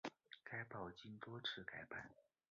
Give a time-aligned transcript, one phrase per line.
[0.43, 2.09] 该报经多次改版。